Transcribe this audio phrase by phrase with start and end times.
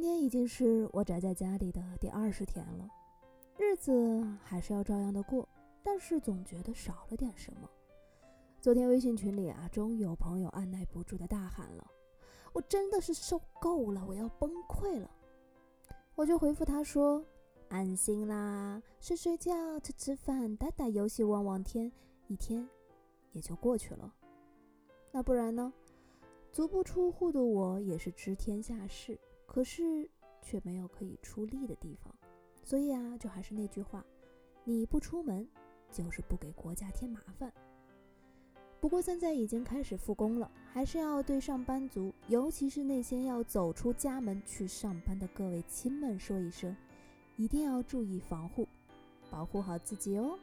[0.00, 2.88] 今天已经是我宅在家里的第二十天了，
[3.58, 5.46] 日子还是要照样的过，
[5.82, 7.68] 但是总觉得少了点什么。
[8.62, 11.86] 昨天微信群里啊，终于有朋友按耐不住的大喊了
[12.54, 15.10] ：“我真的是受够了，我要崩溃了。”
[16.16, 17.22] 我就回复他说
[17.68, 21.92] ：“安心啦，睡睡觉，吃吃饭，打打游戏，望望天，
[22.26, 22.66] 一天
[23.32, 24.10] 也就过去了。
[25.12, 25.70] 那不然呢？
[26.50, 29.20] 足不出户的我也是知天下事，
[29.52, 30.08] 可是
[30.40, 32.14] 却没有可以出力的地方。
[32.62, 34.04] 所以啊，就还是那句话，
[34.62, 35.44] 你不出门，
[35.90, 37.52] 就是不给国家添麻烦。”
[38.80, 46.76] 不过现在已经开始复工了，还是要对上班族，尤其是那些要走出家门去上班的各位亲们说一声，
[47.36, 48.68] 一定要注意防护，
[49.32, 50.38] 保护好自己哦。